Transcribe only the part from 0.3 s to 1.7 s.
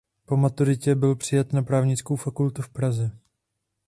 maturitě byl přijat na